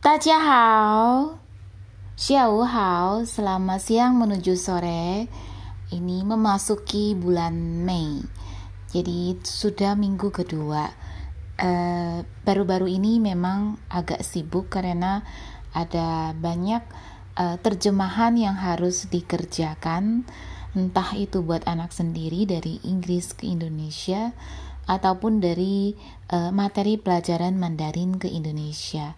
Tajahao 0.00 1.36
Xiao 2.16 2.64
hao, 2.64 3.28
selama 3.28 3.76
siang 3.76 4.16
menuju 4.16 4.56
sore 4.56 5.28
ini 5.92 6.24
memasuki 6.24 7.12
bulan 7.12 7.84
Mei. 7.84 8.24
Jadi 8.88 9.36
sudah 9.44 10.00
minggu 10.00 10.32
kedua. 10.32 10.88
Eh, 11.60 12.24
baru-baru 12.24 12.88
ini 12.88 13.20
memang 13.20 13.76
agak 13.92 14.24
sibuk 14.24 14.72
karena 14.72 15.20
ada 15.76 16.32
banyak 16.32 16.80
uh, 17.36 17.60
terjemahan 17.60 18.40
yang 18.40 18.56
harus 18.56 19.04
dikerjakan, 19.04 20.24
entah 20.72 21.12
itu 21.12 21.44
buat 21.44 21.68
anak 21.68 21.92
sendiri 21.92 22.48
dari 22.48 22.80
Inggris 22.88 23.36
ke 23.36 23.52
Indonesia 23.52 24.32
ataupun 24.88 25.44
dari 25.44 25.92
uh, 26.32 26.48
materi 26.56 26.96
pelajaran 26.96 27.60
Mandarin 27.60 28.16
ke 28.16 28.32
Indonesia 28.32 29.12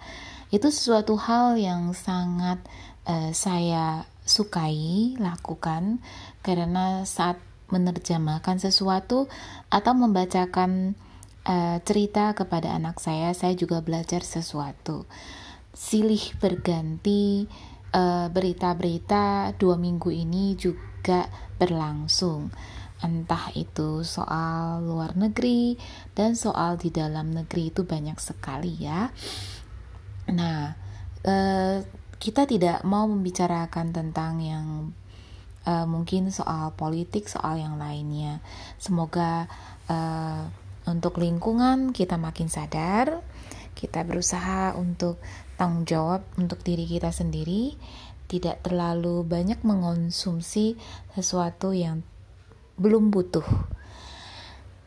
itu 0.52 0.68
sesuatu 0.68 1.16
hal 1.16 1.56
yang 1.56 1.96
sangat 1.96 2.60
uh, 3.08 3.32
saya 3.32 4.04
sukai 4.22 5.16
lakukan 5.18 5.98
karena 6.44 7.08
saat 7.08 7.40
menerjemahkan 7.72 8.60
sesuatu 8.60 9.32
atau 9.72 9.92
membacakan 9.96 10.92
uh, 11.48 11.80
cerita 11.82 12.36
kepada 12.36 12.76
anak 12.76 13.00
saya, 13.00 13.32
saya 13.32 13.56
juga 13.56 13.80
belajar 13.80 14.20
sesuatu. 14.22 15.08
Silih 15.72 16.22
berganti 16.36 17.48
berita 17.92 18.32
berita-berita 18.32 19.52
dua 19.60 19.76
minggu 19.76 20.08
ini 20.08 20.56
juga 20.56 21.28
berlangsung. 21.60 22.48
Entah 23.04 23.52
itu 23.52 24.00
soal 24.00 24.80
luar 24.80 25.12
negeri 25.12 25.76
dan 26.16 26.32
soal 26.32 26.80
di 26.80 26.88
dalam 26.88 27.36
negeri 27.36 27.68
itu 27.68 27.84
banyak 27.84 28.16
sekali 28.16 28.80
ya. 28.80 29.12
Nah, 30.30 30.78
uh, 31.26 31.82
kita 32.22 32.46
tidak 32.46 32.86
mau 32.86 33.10
membicarakan 33.10 33.90
tentang 33.90 34.38
yang 34.38 34.94
uh, 35.66 35.86
mungkin 35.90 36.30
soal 36.30 36.70
politik, 36.78 37.26
soal 37.26 37.58
yang 37.58 37.78
lainnya. 37.78 38.38
Semoga 38.78 39.50
uh, 39.90 40.46
untuk 40.86 41.18
lingkungan 41.18 41.90
kita 41.90 42.18
makin 42.18 42.46
sadar, 42.46 43.22
kita 43.74 44.06
berusaha 44.06 44.78
untuk 44.78 45.18
tanggung 45.58 45.86
jawab 45.86 46.22
untuk 46.38 46.62
diri 46.62 46.86
kita 46.86 47.10
sendiri, 47.10 47.74
tidak 48.30 48.62
terlalu 48.62 49.26
banyak 49.26 49.58
mengonsumsi 49.66 50.78
sesuatu 51.14 51.74
yang 51.74 52.06
belum 52.78 53.10
butuh. 53.10 53.46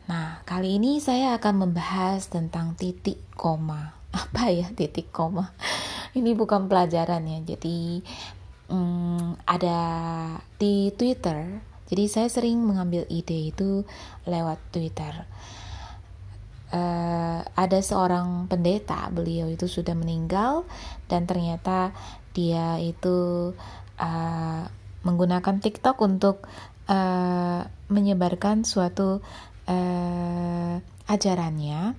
Nah, 0.06 0.40
kali 0.46 0.78
ini 0.78 1.02
saya 1.02 1.34
akan 1.34 1.66
membahas 1.66 2.30
tentang 2.30 2.78
titik 2.78 3.18
koma 3.34 3.95
apa 4.24 4.50
ya 4.52 4.66
titik 4.72 5.12
koma. 5.12 5.52
Ini 6.16 6.32
bukan 6.32 6.66
pelajaran 6.66 7.28
ya 7.28 7.38
jadi 7.44 8.00
hmm, 8.72 9.44
ada 9.44 9.80
di 10.56 10.90
Twitter. 10.94 11.60
Jadi 11.86 12.04
saya 12.10 12.26
sering 12.26 12.66
mengambil 12.66 13.06
ide 13.06 13.54
itu 13.54 13.86
lewat 14.26 14.58
Twitter. 14.74 15.14
Uh, 16.66 17.46
ada 17.54 17.78
seorang 17.78 18.50
pendeta 18.50 19.06
beliau 19.14 19.46
itu 19.46 19.70
sudah 19.70 19.94
meninggal 19.94 20.66
dan 21.06 21.22
ternyata 21.22 21.94
dia 22.34 22.82
itu 22.82 23.54
uh, 24.02 24.62
menggunakan 25.06 25.62
TikTok 25.62 25.94
untuk 26.02 26.42
uh, 26.90 27.62
menyebarkan 27.86 28.66
suatu 28.66 29.22
uh, 29.70 30.74
ajarannya 31.06 31.94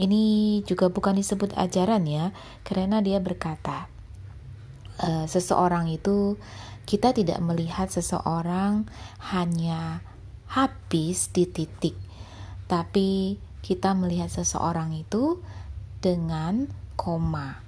ini 0.00 0.24
juga 0.64 0.88
bukan 0.88 1.20
disebut 1.20 1.52
ajaran 1.60 2.08
ya, 2.08 2.32
karena 2.64 3.04
dia 3.04 3.20
berkata, 3.20 3.92
e, 4.96 5.28
seseorang 5.28 5.92
itu 5.92 6.40
kita 6.88 7.12
tidak 7.12 7.36
melihat 7.44 7.92
seseorang 7.92 8.88
hanya 9.30 10.00
habis 10.48 11.28
di 11.28 11.44
titik, 11.44 11.94
tapi 12.64 13.36
kita 13.60 13.92
melihat 13.92 14.32
seseorang 14.32 14.96
itu 14.96 15.44
dengan 16.00 16.72
koma. 16.96 17.60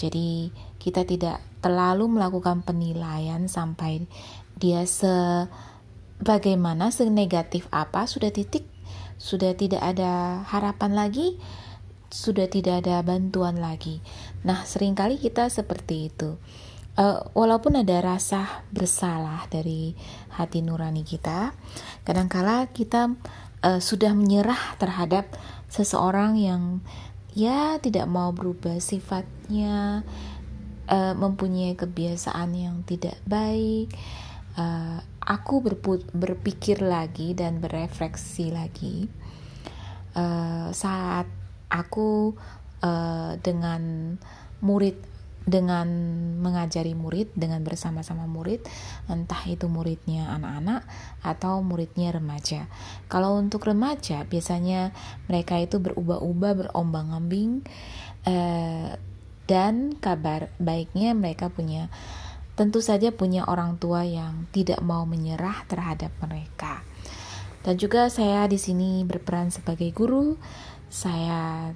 Jadi 0.00 0.50
kita 0.80 1.04
tidak 1.04 1.38
terlalu 1.60 2.08
melakukan 2.08 2.64
penilaian 2.64 3.46
sampai 3.46 4.08
dia 4.58 4.88
se 4.88 5.46
bagaimana 6.20 6.88
senegatif 6.88 7.68
apa 7.70 8.06
sudah 8.08 8.30
titik 8.32 8.64
sudah 9.16 9.56
tidak 9.56 9.80
ada 9.80 10.44
harapan 10.46 10.92
lagi 10.92 11.40
sudah 12.14 12.46
tidak 12.46 12.86
ada 12.86 13.02
bantuan 13.02 13.58
lagi. 13.58 13.98
Nah, 14.46 14.62
sering 14.62 14.94
kali 14.94 15.18
kita 15.18 15.50
seperti 15.50 16.14
itu. 16.14 16.38
Uh, 16.94 17.26
walaupun 17.34 17.74
ada 17.74 17.98
rasa 17.98 18.62
bersalah 18.70 19.50
dari 19.50 19.98
hati 20.38 20.62
nurani 20.62 21.02
kita, 21.02 21.50
kadangkala 22.06 22.70
kita 22.70 23.18
uh, 23.66 23.82
sudah 23.82 24.14
menyerah 24.14 24.78
terhadap 24.78 25.26
seseorang 25.66 26.38
yang 26.38 26.86
ya 27.34 27.82
tidak 27.82 28.06
mau 28.06 28.30
berubah 28.30 28.78
sifatnya, 28.78 30.06
uh, 30.86 31.14
mempunyai 31.18 31.74
kebiasaan 31.74 32.54
yang 32.54 32.86
tidak 32.86 33.18
baik. 33.26 33.90
Uh, 34.54 35.02
aku 35.18 35.66
berpikir 36.14 36.78
lagi 36.78 37.34
dan 37.34 37.58
berefleksi 37.58 38.54
lagi 38.54 39.10
uh, 40.14 40.70
saat 40.70 41.26
aku 41.74 42.38
uh, 42.86 43.34
dengan 43.42 44.14
murid 44.62 44.94
dengan 45.44 45.84
mengajari 46.40 46.96
murid 46.96 47.28
dengan 47.36 47.60
bersama-sama 47.60 48.24
murid 48.24 48.64
entah 49.12 49.44
itu 49.44 49.68
muridnya 49.68 50.32
anak-anak 50.40 50.88
atau 51.20 51.60
muridnya 51.60 52.16
remaja. 52.16 52.64
Kalau 53.12 53.36
untuk 53.36 53.68
remaja 53.68 54.24
biasanya 54.24 54.96
mereka 55.28 55.60
itu 55.60 55.76
berubah-ubah 55.84 56.52
berombang-ambing 56.64 57.60
uh, 58.24 58.96
dan 59.44 59.92
kabar 60.00 60.48
baiknya 60.56 61.12
mereka 61.12 61.52
punya 61.52 61.92
tentu 62.56 62.80
saja 62.80 63.12
punya 63.12 63.44
orang 63.44 63.76
tua 63.76 64.08
yang 64.08 64.48
tidak 64.48 64.80
mau 64.80 65.04
menyerah 65.04 65.68
terhadap 65.68 66.14
mereka. 66.24 66.80
Dan 67.64 67.80
juga 67.80 68.12
saya 68.12 68.44
di 68.48 68.60
sini 68.60 69.04
berperan 69.08 69.48
sebagai 69.48 69.88
guru 69.92 70.36
saya 70.94 71.74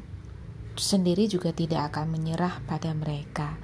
sendiri 0.78 1.26
juga 1.26 1.50
tidak 1.50 1.90
akan 1.90 2.14
menyerah 2.14 2.62
pada 2.70 2.94
mereka. 2.94 3.58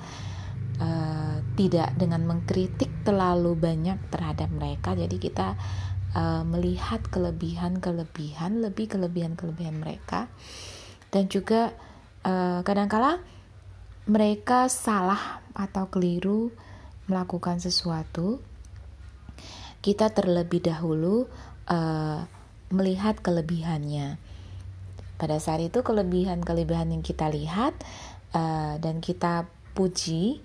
Uh, 0.75 1.39
tidak 1.55 1.95
dengan 1.95 2.27
mengkritik 2.27 2.91
terlalu 3.07 3.55
banyak 3.55 3.95
terhadap 4.11 4.51
mereka, 4.51 4.99
jadi 4.99 5.17
kita 5.23 5.55
uh, 6.19 6.43
melihat 6.43 6.99
kelebihan-kelebihan, 7.15 8.59
lebih 8.59 8.91
kelebihan-kelebihan 8.91 9.79
mereka, 9.79 10.27
dan 11.15 11.31
juga 11.31 11.71
uh, 12.27 12.67
kadangkala 12.67 13.23
mereka 14.11 14.67
salah 14.67 15.47
atau 15.55 15.87
keliru 15.95 16.51
melakukan 17.07 17.63
sesuatu, 17.63 18.43
kita 19.79 20.11
terlebih 20.11 20.59
dahulu 20.59 21.31
uh, 21.71 22.19
melihat 22.75 23.23
kelebihannya 23.23 24.34
pada 25.15 25.39
saat 25.39 25.63
itu 25.63 25.81
kelebihan-kelebihan 25.81 26.91
yang 26.91 27.03
kita 27.03 27.31
lihat 27.31 27.75
uh, 28.35 28.77
dan 28.83 28.99
kita 28.99 29.47
puji 29.75 30.43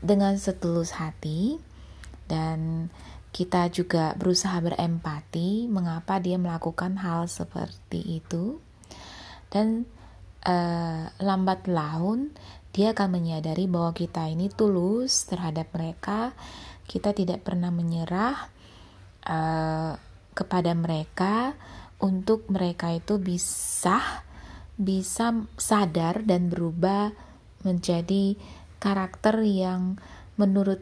dengan 0.00 0.34
setulus 0.40 0.96
hati 0.96 1.60
dan 2.30 2.88
kita 3.30 3.70
juga 3.70 4.14
berusaha 4.18 4.58
berempati 4.58 5.70
mengapa 5.70 6.18
dia 6.18 6.34
melakukan 6.34 6.98
hal 6.98 7.30
seperti 7.30 8.22
itu. 8.22 8.58
Dan 9.50 9.86
uh, 10.46 11.10
lambat 11.22 11.70
laun 11.70 12.34
dia 12.70 12.94
akan 12.94 13.18
menyadari 13.18 13.66
bahwa 13.66 13.94
kita 13.94 14.30
ini 14.30 14.50
tulus 14.50 15.26
terhadap 15.26 15.70
mereka. 15.74 16.34
Kita 16.86 17.14
tidak 17.14 17.46
pernah 17.46 17.70
menyerah 17.70 18.50
uh, 19.26 19.94
kepada 20.34 20.74
mereka 20.74 21.54
untuk 22.00 22.48
mereka 22.48 22.90
itu 22.92 23.20
bisa 23.20 24.24
bisa 24.80 25.36
sadar 25.60 26.24
dan 26.24 26.48
berubah 26.48 27.12
menjadi 27.60 28.40
karakter 28.80 29.44
yang 29.44 30.00
menurut 30.40 30.80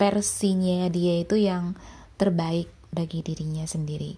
versinya 0.00 0.88
dia 0.88 1.20
itu 1.20 1.36
yang 1.36 1.76
terbaik 2.16 2.72
bagi 2.88 3.20
dirinya 3.20 3.68
sendiri. 3.68 4.16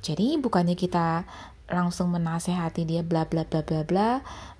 Jadi 0.00 0.40
bukannya 0.40 0.74
kita 0.74 1.28
langsung 1.68 2.10
menasehati 2.10 2.88
dia 2.88 3.04
bla 3.04 3.28
bla 3.28 3.44
bla 3.46 3.60
bla 3.62 3.82
bla 3.84 4.10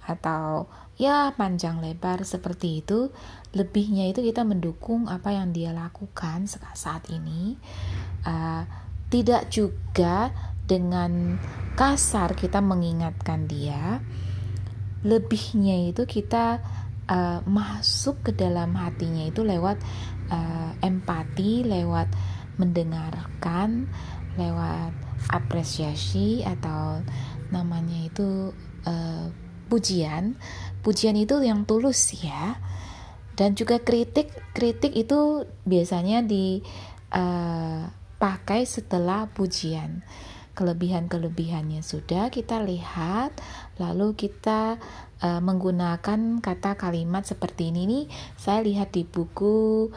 atau 0.06 0.69
ya 1.00 1.32
panjang 1.35 1.81
lebar 1.81 2.23
seperti 2.28 2.85
itu. 2.85 3.08
Lebihnya 3.56 4.12
itu 4.12 4.20
kita 4.20 4.44
mendukung 4.44 5.08
apa 5.08 5.32
yang 5.32 5.50
dia 5.56 5.73
lakukan 5.73 6.46
saat 6.76 7.08
ini. 7.08 7.56
Uh, 8.23 8.69
tidak 9.12 9.52
juga 9.52 10.32
dengan 10.67 11.43
kasar 11.75 12.38
kita 12.38 12.62
mengingatkan 12.62 13.50
dia 13.50 14.00
lebihnya 15.03 15.91
itu 15.91 16.06
kita 16.06 16.62
uh, 17.11 17.43
masuk 17.47 18.23
ke 18.31 18.32
dalam 18.35 18.75
hatinya 18.79 19.26
itu 19.26 19.43
lewat 19.43 19.82
uh, 20.31 20.70
empati, 20.79 21.67
lewat 21.67 22.06
mendengarkan, 22.59 23.91
lewat 24.38 24.94
apresiasi 25.31 26.47
atau 26.47 27.03
namanya 27.50 27.99
itu 28.06 28.55
uh, 28.87 29.26
pujian. 29.67 30.38
Pujian 30.82 31.19
itu 31.19 31.43
yang 31.43 31.67
tulus 31.67 32.14
ya. 32.23 32.59
Dan 33.32 33.56
juga 33.56 33.81
kritik, 33.81 34.29
kritik 34.53 34.93
itu 34.93 35.49
biasanya 35.64 36.20
dipakai 36.23 36.69
setelah 38.69 39.25
pujian 39.32 40.05
kelebihan-kelebihannya. 40.52 41.81
Sudah 41.81 42.28
kita 42.28 42.60
lihat 42.60 43.37
lalu 43.81 44.14
kita 44.16 44.76
uh, 45.25 45.40
menggunakan 45.40 46.40
kata 46.40 46.76
kalimat 46.76 47.25
seperti 47.25 47.72
ini. 47.72 47.82
Nih 47.88 48.04
saya 48.37 48.60
lihat 48.60 48.93
di 48.93 49.08
buku 49.08 49.88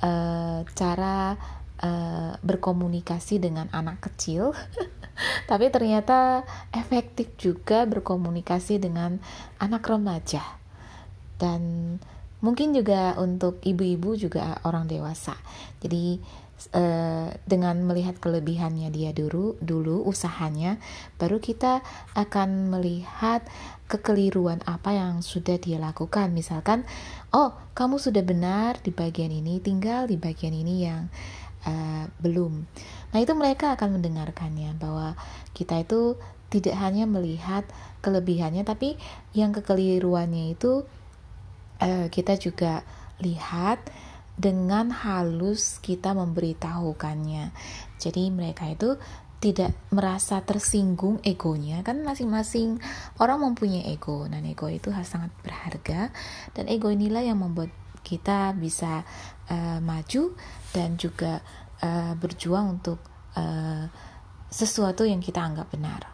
uh, 0.00 0.60
cara 0.64 1.36
uh, 1.82 2.32
berkomunikasi 2.40 3.42
dengan 3.42 3.68
anak 3.70 4.10
kecil. 4.10 4.56
Tapi 5.50 5.66
ternyata 5.74 6.46
efektif 6.70 7.34
juga 7.36 7.84
berkomunikasi 7.84 8.78
dengan 8.78 9.18
anak 9.58 9.82
remaja. 9.86 10.42
Dan 11.38 11.96
mungkin 12.38 12.74
juga 12.74 13.18
untuk 13.18 13.58
ibu-ibu 13.66 14.14
juga 14.14 14.62
orang 14.62 14.86
dewasa. 14.86 15.34
Jadi 15.82 16.22
uh, 16.74 17.30
dengan 17.46 17.82
melihat 17.86 18.18
kelebihannya 18.18 18.90
dia 18.90 19.10
dulu 19.14 19.58
dulu 19.62 20.06
usahanya 20.06 20.78
baru 21.18 21.38
kita 21.38 21.82
akan 22.14 22.70
melihat 22.74 23.46
kekeliruan 23.88 24.62
apa 24.68 24.94
yang 24.94 25.24
sudah 25.24 25.58
dia 25.58 25.80
lakukan. 25.82 26.30
Misalkan 26.30 26.86
oh 27.34 27.54
kamu 27.74 27.98
sudah 27.98 28.22
benar 28.22 28.78
di 28.82 28.90
bagian 28.94 29.30
ini 29.34 29.58
tinggal 29.58 30.06
di 30.06 30.14
bagian 30.14 30.54
ini 30.54 30.74
yang 30.86 31.10
uh, 31.66 32.06
belum. 32.22 32.66
Nah 33.14 33.18
itu 33.18 33.32
mereka 33.34 33.74
akan 33.74 33.98
mendengarkannya 33.98 34.76
bahwa 34.76 35.16
kita 35.56 35.80
itu 35.82 36.14
tidak 36.48 36.76
hanya 36.80 37.04
melihat 37.04 37.64
kelebihannya 38.00 38.64
tapi 38.64 38.96
yang 39.36 39.52
kekeliruannya 39.52 40.56
itu 40.56 40.88
uh, 41.82 42.06
kita 42.10 42.38
juga 42.38 42.82
lihat 43.18 43.82
dengan 44.38 44.94
halus 44.94 45.82
kita 45.82 46.14
memberitahukannya. 46.14 47.50
Jadi 47.98 48.30
mereka 48.30 48.70
itu 48.70 48.94
tidak 49.38 49.70
merasa 49.94 50.42
tersinggung 50.42 51.22
egonya 51.22 51.86
kan 51.86 52.02
masing-masing 52.02 52.78
orang 53.18 53.42
mempunyai 53.42 53.90
ego. 53.90 54.26
Dan 54.30 54.46
ego 54.46 54.70
itu 54.70 54.94
sangat 55.02 55.34
berharga 55.42 56.14
dan 56.54 56.64
ego 56.70 56.90
inilah 56.90 57.22
yang 57.22 57.42
membuat 57.42 57.70
kita 58.06 58.54
bisa 58.54 59.02
uh, 59.50 59.78
maju 59.82 60.34
dan 60.70 60.94
juga 60.94 61.42
uh, 61.82 62.14
berjuang 62.14 62.78
untuk 62.78 63.02
uh, 63.34 63.90
sesuatu 64.48 65.02
yang 65.02 65.18
kita 65.18 65.42
anggap 65.42 65.66
benar. 65.74 66.06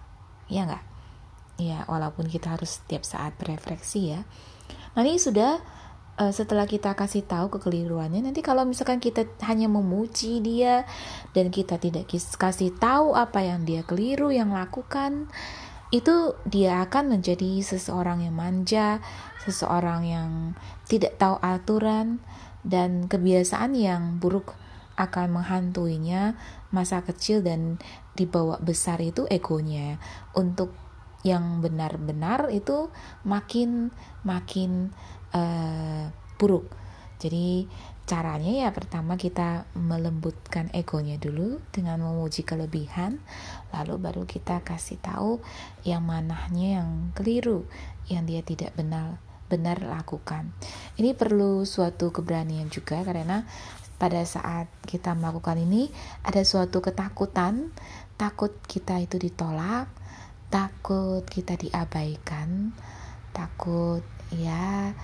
Ya 0.48 0.64
enggak 0.64 0.84
ya 1.54 1.86
walaupun 1.86 2.26
kita 2.26 2.58
harus 2.58 2.82
setiap 2.82 3.06
saat 3.06 3.38
berefleksi 3.38 4.18
ya 4.18 4.20
ini 4.98 5.18
sudah 5.18 5.58
uh, 6.18 6.32
setelah 6.32 6.64
kita 6.68 6.94
kasih 6.94 7.26
tahu 7.26 7.50
kekeliruannya 7.58 8.22
nanti 8.22 8.40
kalau 8.40 8.62
misalkan 8.62 9.02
kita 9.02 9.26
hanya 9.44 9.66
memuji 9.66 10.38
dia 10.40 10.86
dan 11.34 11.50
kita 11.50 11.80
tidak 11.80 12.08
kasih 12.38 12.70
tahu 12.76 13.18
apa 13.18 13.42
yang 13.42 13.66
dia 13.66 13.82
keliru 13.82 14.30
yang 14.30 14.54
lakukan 14.54 15.26
itu 15.94 16.34
dia 16.48 16.82
akan 16.82 17.18
menjadi 17.18 17.62
seseorang 17.62 18.26
yang 18.26 18.34
manja 18.34 18.98
seseorang 19.44 20.02
yang 20.08 20.30
tidak 20.88 21.20
tahu 21.20 21.36
aturan 21.38 22.18
dan 22.64 23.06
kebiasaan 23.06 23.76
yang 23.76 24.16
buruk 24.18 24.56
akan 24.96 25.38
menghantuinya 25.38 26.38
masa 26.70 27.02
kecil 27.02 27.42
dan 27.42 27.78
dibawa 28.14 28.58
besar 28.62 29.02
itu 29.02 29.26
egonya. 29.26 29.98
Untuk 30.32 30.72
yang 31.24 31.64
benar-benar 31.64 32.52
itu 32.52 32.92
makin 33.24 33.88
makin 34.22 34.92
uh, 35.32 36.12
buruk. 36.36 36.68
Jadi 37.18 37.64
caranya 38.04 38.68
ya 38.68 38.70
pertama 38.76 39.16
kita 39.16 39.64
melembutkan 39.72 40.68
egonya 40.76 41.16
dulu 41.16 41.56
dengan 41.72 42.04
memuji 42.04 42.44
kelebihan, 42.44 43.16
lalu 43.72 43.96
baru 43.96 44.22
kita 44.28 44.60
kasih 44.60 45.00
tahu 45.00 45.40
yang 45.88 46.04
manahnya 46.04 46.84
yang 46.84 46.90
keliru, 47.16 47.64
yang 48.12 48.28
dia 48.28 48.44
tidak 48.44 48.76
benar 48.76 49.16
benar 49.48 49.80
lakukan. 49.80 50.52
Ini 51.00 51.16
perlu 51.16 51.64
suatu 51.64 52.12
keberanian 52.12 52.68
juga 52.68 53.00
karena 53.00 53.48
pada 53.96 54.20
saat 54.28 54.68
kita 54.84 55.16
melakukan 55.16 55.56
ini 55.56 55.88
ada 56.26 56.44
suatu 56.44 56.84
ketakutan, 56.84 57.72
takut 58.20 58.52
kita 58.68 59.00
itu 59.00 59.16
ditolak, 59.16 59.88
takut 60.54 61.26
kita 61.26 61.58
diabaikan, 61.58 62.70
takut 63.34 64.06
ya 64.30 64.94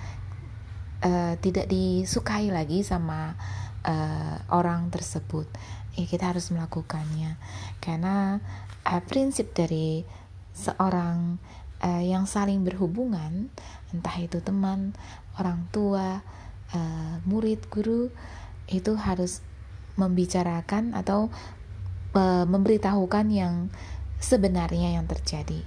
uh, 1.03 1.33
tidak 1.43 1.67
disukai 1.67 2.47
lagi 2.47 2.87
sama 2.87 3.35
uh, 3.83 4.39
orang 4.47 4.87
tersebut. 4.87 5.51
Ya 5.99 6.07
kita 6.07 6.31
harus 6.31 6.55
melakukannya. 6.55 7.35
Karena 7.83 8.39
uh, 8.87 9.01
prinsip 9.03 9.51
dari 9.51 10.07
seorang 10.55 11.35
uh, 11.83 11.99
yang 11.99 12.23
saling 12.23 12.63
berhubungan 12.63 13.51
entah 13.91 14.15
itu 14.23 14.39
teman 14.39 14.95
orang 15.35 15.67
tua 15.75 16.23
uh, 16.71 17.15
murid 17.27 17.67
guru 17.67 18.07
itu 18.71 18.95
harus 18.95 19.43
membicarakan 19.99 20.95
atau 20.95 21.27
uh, 22.15 22.47
memberitahukan 22.47 23.27
yang 23.27 23.67
sebenarnya 24.21 24.95
yang 24.95 25.09
terjadi 25.09 25.65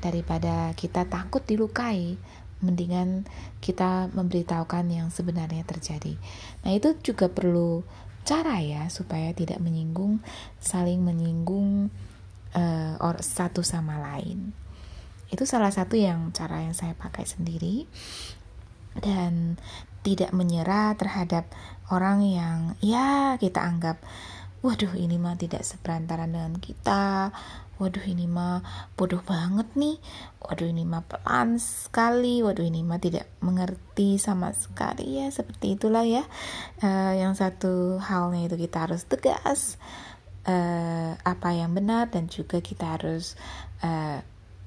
daripada 0.00 0.72
kita 0.74 1.04
takut 1.04 1.44
dilukai 1.44 2.16
mendingan 2.60 3.24
kita 3.60 4.12
memberitahukan 4.12 4.84
yang 4.88 5.08
sebenarnya 5.08 5.64
terjadi. 5.64 6.16
Nah, 6.64 6.72
itu 6.76 6.96
juga 7.00 7.28
perlu 7.32 7.84
cara 8.24 8.60
ya 8.60 8.88
supaya 8.92 9.32
tidak 9.32 9.64
menyinggung, 9.64 10.20
saling 10.60 11.00
menyinggung 11.00 11.88
uh, 12.52 12.94
or 13.00 13.16
satu 13.20 13.64
sama 13.64 13.96
lain. 13.96 14.52
Itu 15.32 15.48
salah 15.48 15.72
satu 15.72 15.96
yang 15.96 16.36
cara 16.36 16.64
yang 16.64 16.76
saya 16.76 16.92
pakai 16.92 17.24
sendiri 17.24 17.88
dan 19.00 19.56
tidak 20.00 20.32
menyerah 20.32 20.96
terhadap 20.96 21.48
orang 21.92 22.24
yang 22.24 22.58
ya 22.80 23.36
kita 23.36 23.60
anggap 23.62 24.00
waduh 24.60 24.92
ini 24.96 25.16
mah 25.16 25.36
tidak 25.40 25.64
seperantaran 25.64 26.32
dengan 26.32 26.54
kita. 26.60 27.32
Waduh 27.80 28.04
ini 28.04 28.28
mah 28.28 28.60
bodoh 28.92 29.24
banget 29.24 29.72
nih. 29.72 29.96
Waduh 30.44 30.68
ini 30.68 30.84
mah 30.84 31.00
pelan 31.08 31.56
sekali. 31.56 32.44
Waduh 32.44 32.68
ini 32.68 32.84
mah 32.84 33.00
tidak 33.00 33.24
mengerti 33.40 34.20
sama 34.20 34.52
sekali. 34.52 35.24
Ya 35.24 35.32
seperti 35.32 35.80
itulah 35.80 36.04
ya. 36.04 36.28
Uh, 36.84 37.16
yang 37.16 37.32
satu 37.32 37.96
halnya 38.04 38.52
itu 38.52 38.60
kita 38.60 38.84
harus 38.84 39.08
tegas 39.08 39.80
uh, 40.44 41.16
apa 41.16 41.48
yang 41.56 41.72
benar 41.72 42.12
dan 42.12 42.28
juga 42.28 42.60
kita 42.60 43.00
harus 43.00 43.40
uh, 43.80 44.20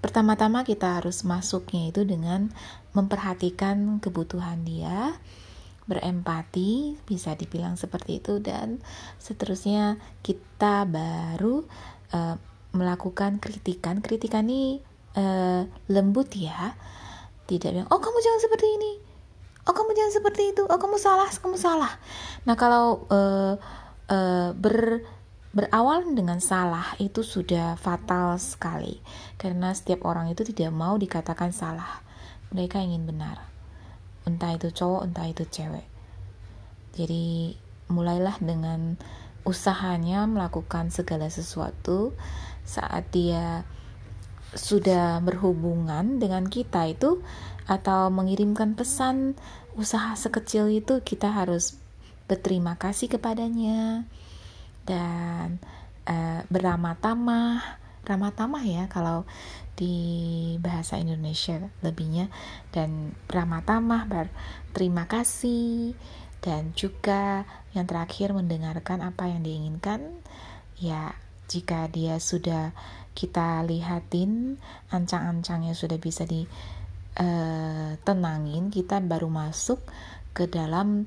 pertama-tama 0.03 0.67
kita 0.67 0.99
harus 0.99 1.23
masuknya 1.23 1.93
itu 1.93 2.03
dengan 2.03 2.51
memperhatikan 2.91 4.03
kebutuhan 4.03 4.67
dia 4.67 5.15
berempati 5.83 6.95
bisa 7.03 7.35
dibilang 7.35 7.75
seperti 7.75 8.23
itu 8.23 8.39
dan 8.39 8.79
seterusnya 9.19 9.99
kita 10.23 10.87
baru 10.87 11.67
uh, 12.15 12.35
melakukan 12.73 13.37
kritikan. 13.43 13.99
Kritikan 13.99 14.47
ini 14.47 14.79
uh, 15.19 15.67
lembut 15.91 16.31
ya. 16.33 16.75
Tidak 17.43 17.71
yang 17.75 17.87
oh 17.91 17.99
kamu 17.99 18.17
jangan 18.23 18.41
seperti 18.41 18.67
ini. 18.79 18.91
Oh 19.67 19.75
kamu 19.75 19.91
jangan 19.95 20.13
seperti 20.15 20.43
itu. 20.55 20.63
Oh 20.67 20.79
kamu 20.79 20.95
salah 20.95 21.29
kamu 21.29 21.57
salah. 21.59 21.93
Nah 22.47 22.55
kalau 22.55 23.03
uh, 23.11 23.55
uh, 24.07 24.49
ber 24.55 25.03
berawal 25.53 26.01
dengan 26.17 26.41
salah 26.41 26.97
itu 26.97 27.21
sudah 27.21 27.77
fatal 27.77 28.39
sekali. 28.41 29.03
Karena 29.37 29.75
setiap 29.75 30.07
orang 30.07 30.31
itu 30.31 30.41
tidak 30.47 30.73
mau 30.73 30.95
dikatakan 30.95 31.53
salah. 31.53 32.01
Mereka 32.49 32.81
ingin 32.81 33.05
benar 33.05 33.52
entah 34.23 34.55
itu 34.55 34.71
cowok 34.71 35.01
entah 35.11 35.27
itu 35.27 35.43
cewek. 35.47 35.87
Jadi 36.93 37.57
mulailah 37.89 38.37
dengan 38.39 38.95
usahanya 39.43 40.23
melakukan 40.23 40.87
segala 40.87 41.27
sesuatu 41.27 42.15
saat 42.63 43.11
dia 43.11 43.67
sudah 44.53 45.19
berhubungan 45.19 46.21
dengan 46.21 46.47
kita 46.47 46.87
itu 46.87 47.19
atau 47.67 48.07
mengirimkan 48.13 48.77
pesan 48.77 49.35
usaha 49.73 50.13
sekecil 50.13 50.69
itu 50.69 51.01
kita 51.01 51.33
harus 51.33 51.75
berterima 52.29 52.79
kasih 52.79 53.11
kepadanya. 53.11 54.07
Dan 54.83 55.63
uh, 56.07 56.43
beramah 56.51 56.99
tamah 56.99 57.82
ramah 58.03 58.35
tamah 58.35 58.63
ya 58.67 58.91
kalau 58.91 59.23
di 59.73 59.95
bahasa 60.59 60.99
Indonesia 60.99 61.71
lebihnya. 61.81 62.29
Dan 62.69 63.15
ramah 63.31 63.63
tamah 63.65 64.05
berterima 64.05 65.07
kasih 65.09 65.95
dan 66.43 66.75
juga 66.75 67.47
yang 67.71 67.87
terakhir 67.87 68.35
mendengarkan 68.35 69.01
apa 69.01 69.31
yang 69.31 69.41
diinginkan. 69.41 70.19
Ya 70.77 71.15
jika 71.47 71.87
dia 71.91 72.19
sudah 72.19 72.73
kita 73.13 73.61
lihatin 73.63 74.57
ancang-ancangnya 74.89 75.77
sudah 75.77 76.01
bisa 76.01 76.25
ditenangin 76.25 76.73
uh, 78.67 78.73
kita 78.73 78.97
baru 79.05 79.29
masuk 79.29 79.79
ke 80.33 80.49
dalam 80.49 81.05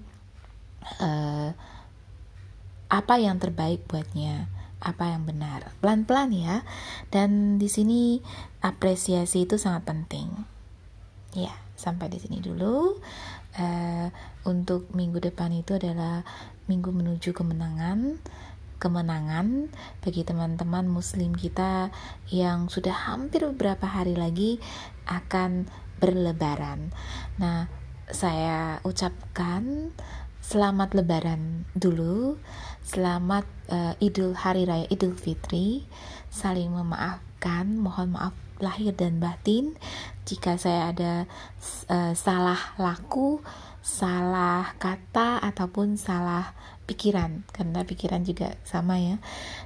uh, 1.02 1.50
apa 2.86 3.14
yang 3.18 3.42
terbaik 3.42 3.82
buatnya 3.90 4.46
apa 4.80 5.12
yang 5.12 5.24
benar. 5.24 5.72
Pelan-pelan 5.80 6.30
ya. 6.32 6.56
Dan 7.08 7.56
di 7.56 7.68
sini 7.68 8.20
apresiasi 8.60 9.48
itu 9.48 9.56
sangat 9.56 9.88
penting. 9.88 10.28
Ya 11.36 11.66
sampai 11.76 12.08
di 12.08 12.18
sini 12.18 12.40
dulu. 12.40 12.98
Uh, 13.56 14.08
untuk 14.44 14.92
minggu 14.92 15.20
depan 15.20 15.52
itu 15.52 15.76
adalah 15.76 16.24
minggu 16.66 16.90
menuju 16.90 17.36
kemenangan. 17.36 18.18
Kemenangan 18.76 19.72
bagi 20.04 20.20
teman-teman 20.20 20.84
muslim 20.84 21.32
kita 21.32 21.88
yang 22.28 22.68
sudah 22.68 22.92
hampir 22.92 23.40
beberapa 23.48 23.88
hari 23.88 24.12
lagi 24.12 24.60
akan 25.08 25.64
berlebaran. 25.96 26.92
Nah, 27.40 27.72
saya 28.12 28.84
ucapkan 28.84 29.96
selamat 30.46 30.94
lebaran 30.94 31.66
dulu. 31.74 32.38
Selamat 32.86 33.42
uh, 33.66 33.98
Idul 33.98 34.38
Hari 34.38 34.62
Raya 34.62 34.86
Idul 34.86 35.18
Fitri. 35.18 35.82
Saling 36.30 36.70
memaafkan, 36.70 37.74
mohon 37.74 38.14
maaf 38.14 38.30
lahir 38.62 38.94
dan 38.94 39.18
batin 39.18 39.74
jika 40.22 40.54
saya 40.54 40.94
ada 40.94 41.12
uh, 41.90 42.14
salah 42.14 42.78
laku, 42.78 43.42
salah 43.82 44.78
kata 44.78 45.42
ataupun 45.42 45.98
salah 45.98 46.54
pikiran 46.86 47.42
karena 47.50 47.82
pikiran 47.82 48.22
juga 48.22 48.54
sama 48.62 49.02
ya 49.02 49.18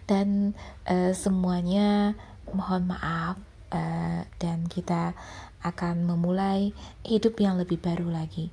dan 0.08 0.56
uh, 0.88 1.12
semuanya 1.12 2.16
mohon 2.56 2.88
maaf 2.88 3.36
uh, 3.68 4.24
dan 4.40 4.64
kita 4.64 5.12
akan 5.60 6.08
memulai 6.08 6.72
hidup 7.04 7.36
yang 7.36 7.60
lebih 7.60 7.76
baru 7.76 8.08
lagi 8.08 8.48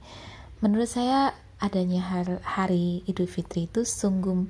menurut 0.59 0.91
saya 0.91 1.31
adanya 1.57 2.01
hari 2.43 3.01
Idul 3.09 3.29
Fitri 3.29 3.65
itu 3.65 3.81
sungguh 3.85 4.49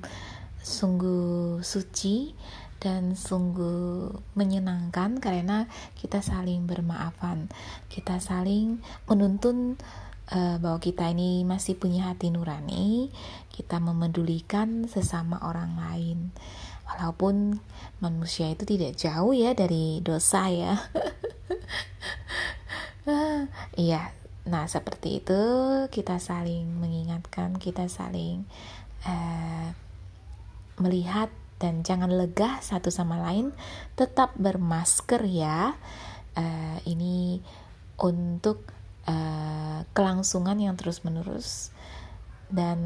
sungguh 0.60 1.64
suci 1.64 2.36
dan 2.78 3.16
sungguh 3.18 4.12
menyenangkan 4.38 5.18
karena 5.18 5.66
kita 5.98 6.22
saling 6.22 6.68
bermaafan 6.68 7.50
kita 7.88 8.20
saling 8.22 8.78
menuntun 9.08 9.80
uh, 10.32 10.56
bahwa 10.60 10.78
kita 10.80 11.08
ini 11.12 11.44
masih 11.44 11.76
punya 11.76 12.12
hati 12.12 12.28
nurani, 12.32 13.08
kita 13.52 13.80
memedulikan 13.80 14.84
sesama 14.88 15.40
orang 15.44 15.76
lain. 15.76 16.18
Walaupun 16.88 17.60
manusia 18.00 18.48
itu 18.48 18.64
tidak 18.64 18.96
jauh 18.96 19.36
ya 19.36 19.52
dari 19.52 20.00
dosa 20.04 20.48
ya. 20.48 20.74
Iya, 23.72 24.12
nah 24.44 24.68
seperti 24.98 25.22
itu 25.22 25.42
kita 25.94 26.18
saling 26.18 26.82
mengingatkan, 26.82 27.54
kita 27.62 27.86
saling 27.86 28.42
uh, 29.06 29.70
melihat 30.82 31.30
dan 31.62 31.86
jangan 31.86 32.10
legah 32.10 32.58
satu 32.58 32.90
sama 32.90 33.14
lain, 33.22 33.54
tetap 33.94 34.34
bermasker 34.34 35.22
ya. 35.22 35.78
Uh, 36.34 36.82
ini 36.82 37.38
untuk 38.02 38.66
uh, 39.06 39.86
kelangsungan 39.94 40.58
yang 40.58 40.74
terus-menerus 40.74 41.70
dan 42.50 42.82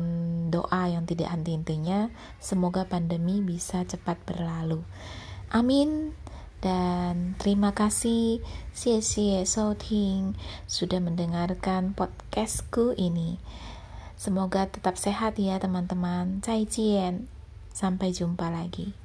doa 0.52 0.92
yang 0.92 1.09
tidak 1.09 1.33
henti-hentinya 1.33 2.12
semoga 2.45 2.85
pandemi 2.85 3.40
bisa 3.40 3.88
cepat 3.88 4.21
berlalu. 4.28 4.85
Amin. 5.49 6.12
Dan 6.62 7.35
terima 7.42 7.75
kasih 7.75 8.38
Xie 8.71 9.42
Ting 9.83 10.38
sudah 10.71 11.02
mendengarkan 11.02 11.90
podcastku 11.90 12.95
ini. 12.95 13.42
Semoga 14.14 14.71
tetap 14.71 14.95
sehat 14.95 15.42
ya 15.42 15.59
teman-teman. 15.59 16.38
Zaijian. 16.38 17.26
Sampai 17.75 18.14
jumpa 18.14 18.47
lagi. 18.47 19.01